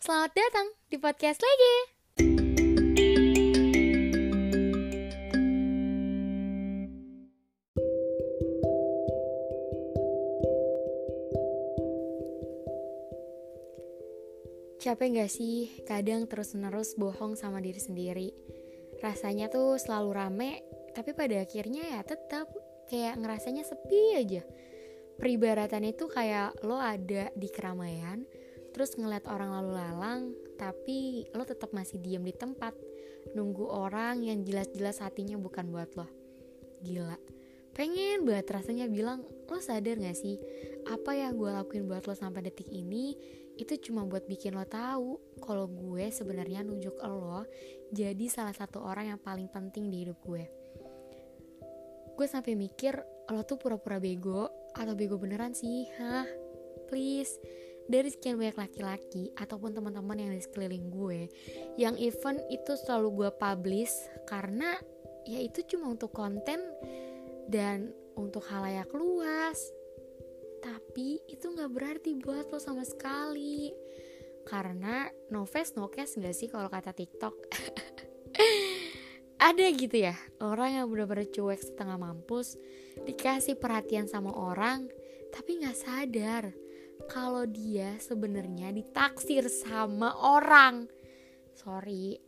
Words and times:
selamat 0.00 0.32
datang 0.32 0.68
di 0.88 0.96
podcast 0.96 1.44
lagi. 1.44 1.76
Capek 14.80 15.20
gak 15.20 15.28
sih 15.28 15.68
kadang 15.84 16.24
terus-menerus 16.24 16.96
bohong 16.96 17.36
sama 17.36 17.60
diri 17.60 17.76
sendiri? 17.76 18.32
Rasanya 19.04 19.52
tuh 19.52 19.76
selalu 19.76 20.16
rame, 20.16 20.64
tapi 20.96 21.12
pada 21.12 21.44
akhirnya 21.44 21.84
ya 21.84 22.00
tetap 22.00 22.48
kayak 22.88 23.20
ngerasanya 23.20 23.68
sepi 23.68 24.16
aja. 24.16 24.40
Peribaratan 25.20 25.84
itu 25.84 26.08
kayak 26.08 26.56
lo 26.64 26.80
ada 26.80 27.28
di 27.36 27.48
keramaian, 27.52 28.24
terus 28.70 28.94
ngeliat 28.94 29.26
orang 29.30 29.50
lalu 29.50 29.70
lalang, 29.76 30.20
tapi 30.58 31.26
lo 31.34 31.42
tetap 31.44 31.70
masih 31.74 31.98
diam 31.98 32.22
di 32.22 32.34
tempat, 32.34 32.74
nunggu 33.34 33.66
orang 33.66 34.24
yang 34.24 34.42
jelas-jelas 34.42 35.02
hatinya 35.02 35.36
bukan 35.38 35.68
buat 35.70 35.90
lo. 35.94 36.06
Gila, 36.80 37.18
pengen 37.76 38.24
banget 38.24 38.48
rasanya 38.50 38.88
bilang, 38.88 39.26
lo 39.50 39.58
sadar 39.60 40.00
gak 40.00 40.16
sih, 40.16 40.40
apa 40.88 41.12
yang 41.12 41.36
gue 41.36 41.50
lakuin 41.52 41.84
buat 41.90 42.06
lo 42.08 42.14
sampai 42.16 42.46
detik 42.48 42.70
ini, 42.72 43.14
itu 43.60 43.76
cuma 43.90 44.08
buat 44.08 44.24
bikin 44.24 44.56
lo 44.56 44.64
tahu 44.64 45.20
kalau 45.44 45.68
gue 45.68 46.08
sebenarnya 46.08 46.64
nunjuk 46.64 46.96
lo 47.04 47.44
jadi 47.92 48.24
salah 48.32 48.56
satu 48.56 48.80
orang 48.80 49.12
yang 49.12 49.20
paling 49.20 49.52
penting 49.52 49.92
di 49.92 50.08
hidup 50.08 50.16
gue. 50.24 50.48
Gue 52.16 52.26
sampai 52.28 52.56
mikir 52.56 52.96
lo 53.28 53.44
tuh 53.44 53.60
pura-pura 53.60 54.00
bego 54.00 54.48
atau 54.72 54.94
bego 54.96 55.20
beneran 55.20 55.52
sih, 55.52 55.88
hah? 56.00 56.24
Please, 56.88 57.38
dari 57.90 58.06
sekian 58.06 58.38
banyak 58.38 58.54
laki-laki 58.54 59.34
ataupun 59.34 59.74
teman-teman 59.74 60.22
yang 60.22 60.30
di 60.30 60.38
sekeliling 60.38 60.94
gue, 60.94 61.26
yang 61.74 61.98
event 61.98 62.38
itu 62.46 62.78
selalu 62.78 63.26
gue 63.26 63.30
publish 63.34 63.90
karena 64.30 64.78
ya 65.26 65.42
itu 65.42 65.66
cuma 65.74 65.90
untuk 65.90 66.14
konten 66.14 66.62
dan 67.50 67.90
untuk 68.14 68.46
halayak 68.46 68.86
luas. 68.94 69.58
Tapi 70.62 71.18
itu 71.26 71.50
gak 71.50 71.72
berarti 71.72 72.14
buat 72.14 72.46
lo 72.52 72.62
sama 72.62 72.86
sekali. 72.86 73.74
Karena 74.46 75.10
no 75.34 75.44
face 75.44 75.74
no 75.74 75.90
case 75.90 76.16
gak 76.22 76.36
sih 76.36 76.46
kalau 76.46 76.70
kata 76.70 76.94
TikTok? 76.94 77.34
Ada 79.50 79.72
gitu 79.72 80.04
ya 80.04 80.12
orang 80.44 80.78
yang 80.78 80.86
bener-bener 80.92 81.24
cuek 81.32 81.64
setengah 81.64 81.96
mampus 81.96 82.60
dikasih 83.08 83.56
perhatian 83.56 84.04
sama 84.04 84.36
orang 84.36 84.84
tapi 85.32 85.64
gak 85.64 85.80
sadar 85.80 86.52
kalau 87.08 87.46
dia 87.48 87.96
sebenarnya 88.02 88.74
ditaksir 88.74 89.48
sama 89.48 90.12
orang. 90.18 90.90
Sorry 91.56 92.18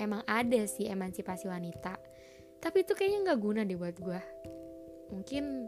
emang 0.00 0.24
ada 0.24 0.64
sih 0.64 0.88
emansipasi 0.88 1.46
wanita. 1.46 1.94
Tapi 2.60 2.82
itu 2.82 2.92
kayaknya 2.96 3.30
nggak 3.30 3.40
guna 3.40 3.60
deh 3.64 3.76
buat 3.76 3.96
gue 4.00 4.20
mungkin 5.10 5.66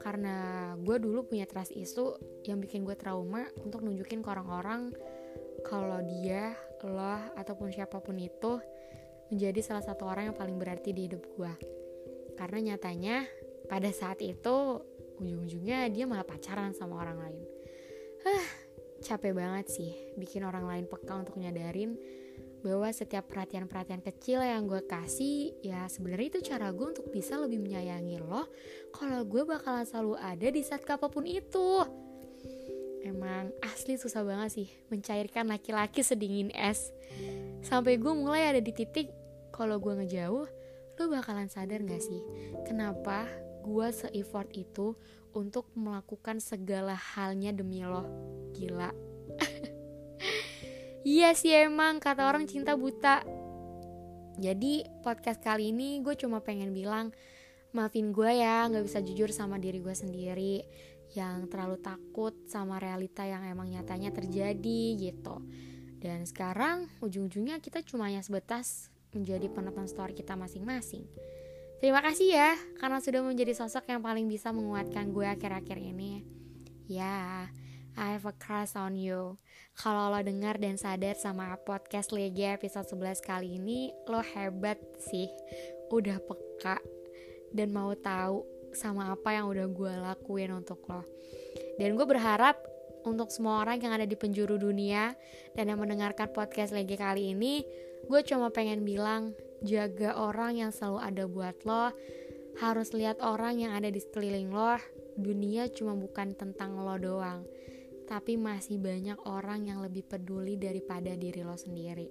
karena 0.00 0.36
gue 0.78 0.96
dulu 1.02 1.26
punya 1.26 1.44
trust 1.50 1.74
issue 1.74 2.14
yang 2.46 2.62
bikin 2.62 2.86
gue 2.86 2.94
trauma 2.94 3.42
untuk 3.66 3.82
nunjukin 3.82 4.22
ke 4.22 4.28
orang-orang 4.30 4.94
kalau 5.66 5.98
dia, 6.06 6.54
lo, 6.86 7.18
ataupun 7.34 7.74
siapa 7.74 7.98
pun 7.98 8.14
itu 8.22 8.62
menjadi 9.34 9.58
salah 9.58 9.82
satu 9.82 10.06
orang 10.06 10.30
yang 10.30 10.38
paling 10.38 10.54
berarti 10.54 10.94
di 10.94 11.10
hidup 11.10 11.26
gue. 11.34 11.52
Karena 12.38 12.70
nyatanya 12.70 13.26
pada 13.66 13.90
saat 13.90 14.22
itu 14.22 14.78
ujung-ujungnya 15.20 15.88
dia 15.92 16.04
malah 16.04 16.26
pacaran 16.26 16.72
sama 16.76 17.00
orang 17.00 17.18
lain. 17.20 17.44
Hah, 18.26 18.46
capek 19.04 19.32
banget 19.36 19.66
sih 19.68 19.92
bikin 20.16 20.42
orang 20.42 20.64
lain 20.64 20.84
peka 20.88 21.14
untuk 21.14 21.36
nyadarin 21.36 21.96
bahwa 22.64 22.90
setiap 22.90 23.30
perhatian-perhatian 23.30 24.02
kecil 24.02 24.42
yang 24.42 24.66
gue 24.66 24.82
kasih 24.88 25.54
ya 25.62 25.86
sebenarnya 25.86 26.34
itu 26.34 26.40
cara 26.50 26.74
gue 26.74 26.86
untuk 26.90 27.06
bisa 27.14 27.38
lebih 27.38 27.62
menyayangi 27.62 28.18
lo 28.18 28.48
kalau 28.90 29.22
gue 29.22 29.46
bakalan 29.46 29.86
selalu 29.86 30.18
ada 30.18 30.48
di 30.50 30.62
saat 30.66 30.82
apa 30.82 31.06
pun 31.06 31.22
itu 31.28 31.86
emang 33.06 33.54
asli 33.62 33.94
susah 33.94 34.26
banget 34.26 34.50
sih 34.50 34.68
mencairkan 34.90 35.46
laki-laki 35.46 36.02
sedingin 36.02 36.50
es 36.50 36.90
sampai 37.62 38.02
gue 38.02 38.10
mulai 38.10 38.50
ada 38.50 38.58
di 38.58 38.74
titik 38.74 39.14
kalau 39.54 39.78
gue 39.78 40.02
ngejauh 40.02 40.46
lo 40.96 41.04
bakalan 41.12 41.46
sadar 41.46 41.86
gak 41.86 42.02
sih 42.02 42.24
kenapa 42.66 43.45
gue 43.66 43.88
se-effort 43.90 44.46
itu 44.54 44.94
untuk 45.34 45.66
melakukan 45.74 46.38
segala 46.38 46.94
halnya 46.94 47.50
demi 47.50 47.82
lo. 47.82 48.06
Gila. 48.54 48.90
Iya 51.06 51.38
sih 51.38 51.54
emang 51.54 52.02
kata 52.02 52.26
orang 52.26 52.50
cinta 52.50 52.74
buta. 52.74 53.22
Jadi 54.42 54.82
podcast 55.06 55.38
kali 55.38 55.70
ini 55.70 56.02
gue 56.02 56.18
cuma 56.18 56.42
pengen 56.42 56.74
bilang 56.74 57.14
Maafin 57.70 58.10
gue 58.10 58.42
ya 58.42 58.66
gak 58.66 58.82
bisa 58.82 58.98
jujur 59.06 59.30
sama 59.30 59.54
diri 59.62 59.78
gue 59.78 59.94
sendiri 59.94 60.66
Yang 61.14 61.46
terlalu 61.46 61.78
takut 61.78 62.34
sama 62.50 62.82
realita 62.82 63.22
yang 63.22 63.46
emang 63.46 63.70
nyatanya 63.70 64.10
terjadi 64.10 64.82
gitu. 64.98 65.46
Dan 66.02 66.26
sekarang 66.26 66.90
ujung-ujungnya 66.98 67.62
kita 67.62 67.86
cuma 67.86 68.10
hanya 68.10 68.26
sebatas 68.26 68.90
menjadi 69.14 69.46
penonton 69.46 69.86
story 69.86 70.10
kita 70.10 70.34
masing-masing 70.34 71.06
Terima 71.76 72.00
kasih 72.00 72.32
ya 72.32 72.56
karena 72.80 72.98
sudah 73.04 73.20
menjadi 73.20 73.52
sosok 73.52 73.92
yang 73.92 74.00
paling 74.00 74.26
bisa 74.26 74.48
menguatkan 74.48 75.12
gue 75.12 75.28
akhir-akhir 75.28 75.76
ini 75.76 76.24
Ya, 76.86 77.50
I 77.98 78.14
have 78.14 78.30
a 78.30 78.34
crush 78.38 78.78
on 78.78 78.94
you 78.94 79.42
kalau 79.76 80.08
lo 80.08 80.24
dengar 80.24 80.56
dan 80.56 80.80
sadar 80.80 81.20
sama 81.20 81.52
podcast 81.60 82.08
Legi 82.16 82.48
episode 82.48 82.88
11 82.88 83.20
kali 83.20 83.60
ini, 83.60 83.92
lo 84.08 84.24
hebat 84.24 84.80
sih. 84.96 85.28
Udah 85.92 86.16
peka 86.16 86.80
dan 87.52 87.76
mau 87.76 87.92
tahu 87.92 88.40
sama 88.72 89.12
apa 89.12 89.36
yang 89.36 89.52
udah 89.52 89.68
gue 89.68 89.92
lakuin 90.00 90.56
untuk 90.56 90.80
lo. 90.88 91.04
Dan 91.76 91.92
gue 91.92 92.06
berharap 92.08 92.56
untuk 93.04 93.28
semua 93.28 93.60
orang 93.60 93.76
yang 93.84 93.92
ada 93.92 94.08
di 94.08 94.16
penjuru 94.16 94.56
dunia 94.56 95.12
dan 95.52 95.68
yang 95.68 95.76
mendengarkan 95.76 96.32
podcast 96.32 96.72
Legi 96.72 96.96
kali 96.96 97.36
ini, 97.36 97.60
gue 98.08 98.20
cuma 98.24 98.48
pengen 98.48 98.80
bilang 98.80 99.36
jaga 99.64 100.18
orang 100.18 100.60
yang 100.60 100.70
selalu 100.74 100.98
ada 101.00 101.24
buat 101.24 101.56
lo. 101.64 101.94
Harus 102.56 102.96
lihat 102.96 103.20
orang 103.20 103.60
yang 103.60 103.72
ada 103.76 103.92
di 103.92 104.00
sekeliling 104.00 104.52
lo. 104.52 104.80
Dunia 105.16 105.68
cuma 105.72 105.96
bukan 105.96 106.36
tentang 106.36 106.76
lo 106.80 106.96
doang 106.96 107.44
tapi 108.06 108.38
masih 108.38 108.78
banyak 108.78 109.18
orang 109.26 109.66
yang 109.66 109.82
lebih 109.82 110.06
peduli 110.06 110.54
daripada 110.54 111.12
diri 111.18 111.42
lo 111.42 111.58
sendiri. 111.58 112.06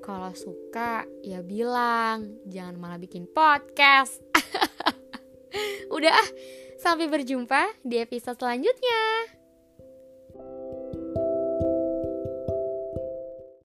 Kalau 0.00 0.32
suka, 0.32 1.04
ya 1.20 1.44
bilang, 1.44 2.40
jangan 2.48 2.80
malah 2.80 2.96
bikin 2.96 3.28
podcast. 3.28 4.24
Udah, 5.96 6.24
sampai 6.80 7.04
berjumpa 7.12 7.84
di 7.84 8.00
episode 8.00 8.40
selanjutnya. 8.40 9.19